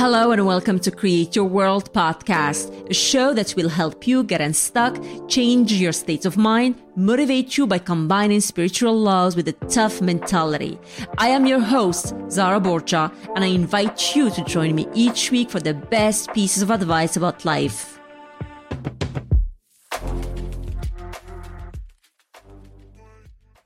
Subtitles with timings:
[0.00, 4.40] Hello and welcome to Create Your World podcast, a show that will help you get
[4.40, 4.96] unstuck,
[5.28, 10.80] change your state of mind, motivate you by combining spiritual laws with a tough mentality.
[11.18, 15.50] I am your host, Zara Borgia, and I invite you to join me each week
[15.50, 18.00] for the best pieces of advice about life.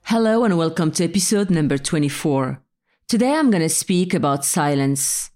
[0.01, 2.61] Hello and welcome to episode number 24.
[3.07, 5.31] Today I'm going to speak about silence.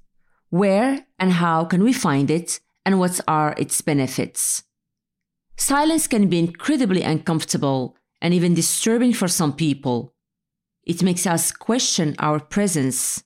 [0.49, 4.63] Where and how can we find it, and what are its benefits?
[5.57, 10.13] Silence can be incredibly uncomfortable and even disturbing for some people.
[10.85, 13.23] It makes us question our presence,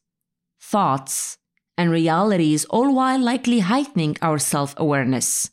[0.60, 1.38] thoughts,
[1.78, 5.50] and realities, all while likely heightening our self awareness.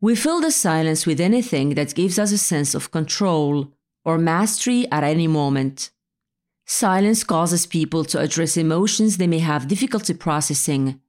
[0.00, 3.72] We fill the silence with anything that gives us a sense of control
[4.04, 5.90] or mastery at any moment.
[6.66, 11.00] Silence causes people to address emotions they may have difficulty processing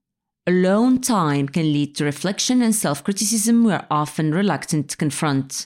[0.48, 5.66] Alone time can lead to reflection and self criticism we are often reluctant to confront.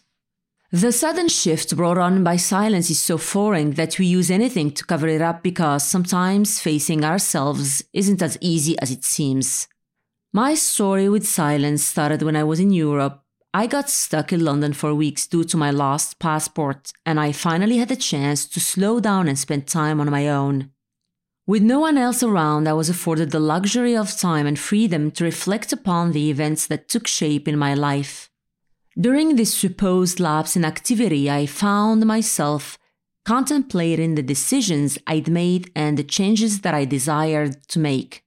[0.72, 4.86] The sudden shift brought on by silence is so foreign that we use anything to
[4.86, 9.68] cover it up because sometimes facing ourselves isn't as easy as it seems.
[10.32, 13.22] My story with silence started when I was in Europe.
[13.54, 17.80] I got stuck in London for weeks due to my lost passport, and I finally
[17.80, 20.72] had the chance to slow down and spend time on my own.
[21.50, 25.24] With no one else around, I was afforded the luxury of time and freedom to
[25.24, 28.30] reflect upon the events that took shape in my life.
[28.96, 32.78] During this supposed lapse in activity, I found myself
[33.26, 38.24] contemplating the decisions I'd made and the changes that I desired to make.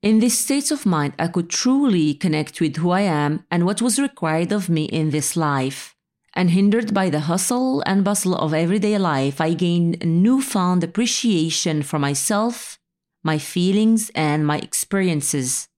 [0.00, 3.82] In this state of mind, I could truly connect with who I am and what
[3.82, 5.91] was required of me in this life.
[6.34, 12.78] Unhindered by the hustle and bustle of everyday life, I gained newfound appreciation for myself,
[13.22, 15.68] my feelings, and my experiences.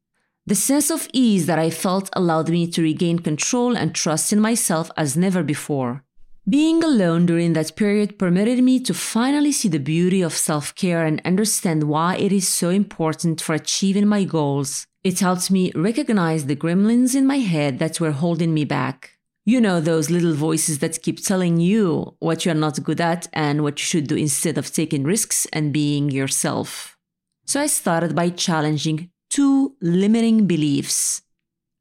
[0.47, 4.41] The sense of ease that I felt allowed me to regain control and trust in
[4.41, 6.05] myself as never before.
[6.49, 11.05] Being alone during that period permitted me to finally see the beauty of self care
[11.05, 14.87] and understand why it is so important for achieving my goals.
[15.03, 19.14] It helped me recognize the gremlins in my head that were holding me back.
[19.47, 23.63] You know, those little voices that keep telling you what you're not good at and
[23.63, 26.97] what you should do instead of taking risks and being yourself.
[27.45, 31.21] So I started by challenging two limiting beliefs.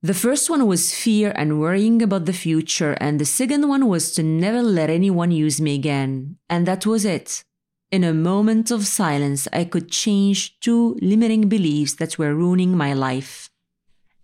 [0.01, 4.11] The first one was fear and worrying about the future, and the second one was
[4.15, 6.35] to never let anyone use me again.
[6.49, 7.45] And that was it.
[7.89, 12.91] In a moment of silence, I could change two limiting beliefs that were ruining my
[12.91, 13.49] life.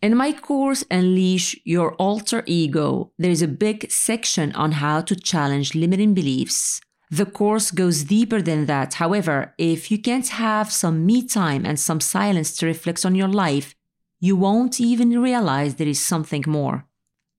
[0.02, 5.14] In my course, Unleash Your Alter Ego, there is a big section on how to
[5.14, 6.80] challenge limiting beliefs.
[7.12, 8.94] The course goes deeper than that.
[8.94, 13.28] However, if you can't have some me time and some silence to reflect on your
[13.28, 13.76] life,
[14.22, 16.86] you won't even realize there is something more.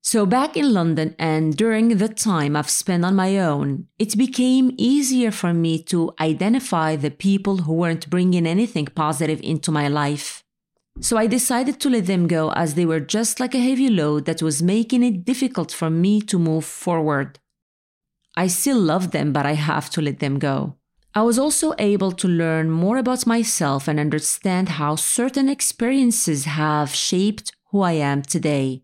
[0.03, 4.75] So, back in London and during the time I've spent on my own, it became
[4.77, 10.43] easier for me to identify the people who weren't bringing anything positive into my life.
[10.99, 14.25] So I decided to let them go as they were just like a heavy load
[14.27, 17.39] that was making it difficult for me to move forward.
[18.37, 20.77] I still love them, but I have to let them go.
[21.15, 26.95] I was also able to learn more about myself and understand how certain experiences have
[26.95, 28.83] shaped who I am today.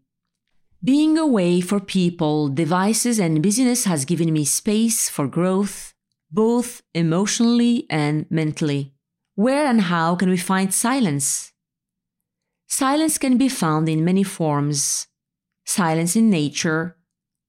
[0.82, 5.94] Being away for people, devices, and business has given me space for growth,
[6.30, 8.94] both emotionally and mentally.
[9.36, 11.52] Where and how can we find silence?
[12.68, 15.06] Silence can be found in many forms
[15.66, 16.96] silence in nature,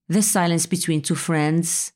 [0.10, 1.94] the silence between two friends,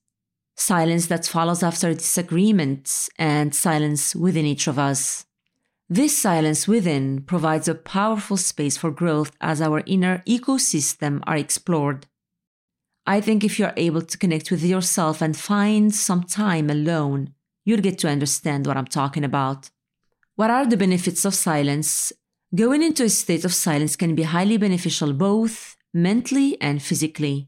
[0.55, 5.25] silence that follows after disagreements, and silence within each of us.
[5.89, 12.07] This silence within provides a powerful space for growth as our inner ecosystem are explored.
[13.05, 17.33] I think if you're able to connect with yourself and find some time alone,
[17.65, 19.69] you'll get to understand what I'm talking about.
[20.35, 22.13] What are the benefits of silence
[22.53, 27.47] Going into a state of silence can be highly beneficial both mentally and physically.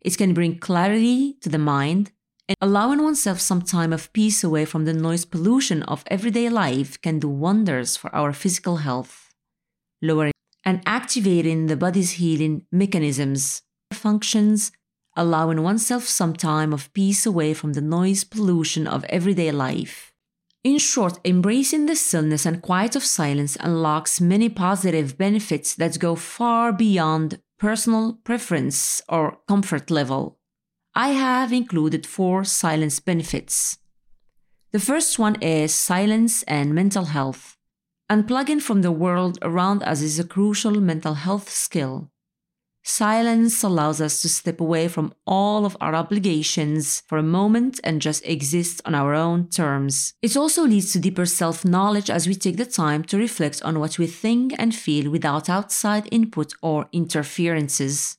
[0.00, 2.12] It can bring clarity to the mind,
[2.48, 6.98] and allowing oneself some time of peace away from the noise pollution of everyday life
[7.02, 9.34] can do wonders for our physical health,
[10.00, 10.32] lowering
[10.64, 13.60] and activating the body's healing mechanisms,
[13.92, 14.72] functions,
[15.16, 20.09] allowing oneself some time of peace away from the noise pollution of everyday life
[20.62, 26.14] in short, embracing the stillness and quiet of silence unlocks many positive benefits that go
[26.14, 30.38] far beyond personal preference or comfort level.
[30.94, 33.78] I have included four silence benefits.
[34.72, 37.56] The first one is silence and mental health.
[38.10, 42.10] Unplugging from the world around us is a crucial mental health skill.
[42.90, 48.02] Silence allows us to step away from all of our obligations for a moment and
[48.02, 50.12] just exist on our own terms.
[50.22, 53.78] It also leads to deeper self knowledge as we take the time to reflect on
[53.78, 58.18] what we think and feel without outside input or interferences.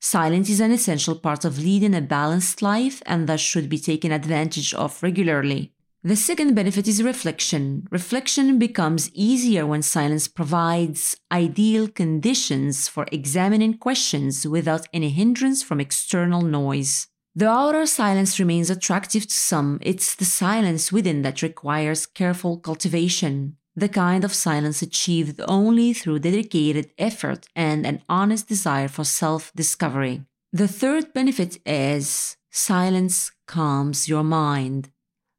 [0.00, 4.10] Silence is an essential part of leading a balanced life and thus should be taken
[4.10, 5.74] advantage of regularly.
[6.04, 7.88] The second benefit is reflection.
[7.90, 15.80] Reflection becomes easier when silence provides ideal conditions for examining questions without any hindrance from
[15.80, 17.08] external noise.
[17.34, 23.56] The outer silence remains attractive to some, it's the silence within that requires careful cultivation,
[23.74, 29.52] the kind of silence achieved only through dedicated effort and an honest desire for self
[29.54, 30.22] discovery.
[30.52, 34.90] The third benefit is silence calms your mind.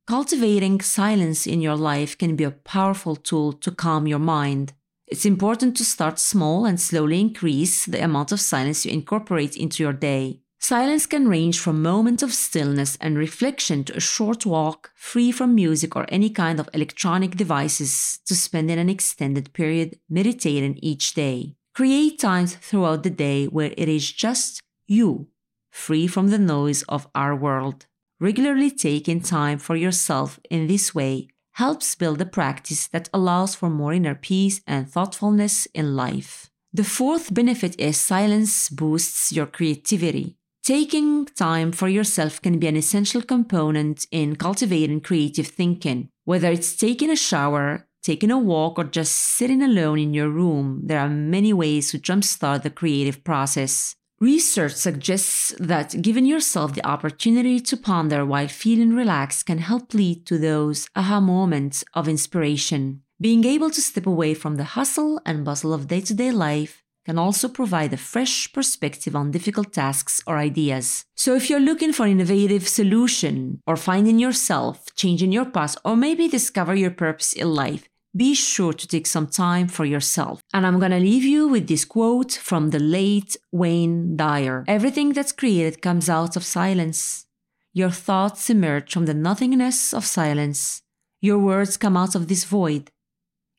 [0.10, 4.74] Cultivating silence in your life can be a powerful tool to calm your mind.
[5.06, 9.84] It's important to start small and slowly increase the amount of silence you incorporate into
[9.84, 10.42] your day.
[10.58, 15.54] Silence can range from moments of stillness and reflection to a short walk, free from
[15.54, 21.54] music or any kind of electronic devices, to spending an extended period meditating each day.
[21.76, 25.28] Create times throughout the day where it is just you,
[25.70, 27.86] free from the noise of our world.
[28.20, 33.70] Regularly taking time for yourself in this way helps build a practice that allows for
[33.70, 36.50] more inner peace and thoughtfulness in life.
[36.74, 40.36] The fourth benefit is silence boosts your creativity.
[40.64, 46.10] Taking time for yourself can be an essential component in cultivating creative thinking.
[46.26, 50.82] Whether it's taking a shower, taking a walk, or just sitting alone in your room,
[50.84, 53.96] there are many ways to jumpstart the creative process.
[54.20, 60.26] Research suggests that giving yourself the opportunity to ponder while feeling relaxed can help lead
[60.26, 63.02] to those aha moments of inspiration.
[63.22, 66.84] Being able to step away from the hustle and bustle of day to day life
[67.06, 71.06] can also provide a fresh perspective on difficult tasks or ideas.
[71.16, 75.96] So, if you're looking for an innovative solution or finding yourself, changing your path, or
[75.96, 80.42] maybe discover your purpose in life, be sure to take some time for yourself.
[80.54, 85.14] And I'm going to leave you with this quote from the late Wayne Dyer Everything
[85.14, 87.26] that's created comes out of silence.
[87.74, 90.82] Your thoughts emerge from the nothingness of silence.
[91.22, 92.90] Your words come out of this void.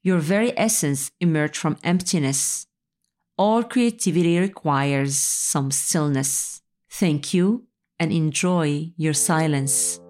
[0.02, 2.66] Your very essence emerges from emptiness.
[3.36, 6.62] All creativity requires some stillness.
[6.90, 7.66] Thank you
[7.98, 10.00] and enjoy your silence.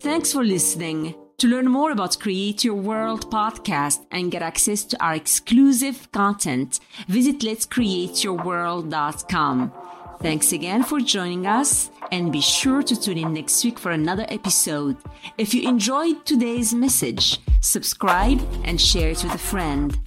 [0.00, 1.14] Thanks for listening.
[1.42, 6.78] To learn more about Create Your World podcast and get access to our exclusive content,
[7.08, 9.72] visit letscreateyourworld.com.
[10.20, 14.24] Thanks again for joining us and be sure to tune in next week for another
[14.28, 14.96] episode.
[15.36, 19.98] If you enjoyed today's message, subscribe and share it with a friend.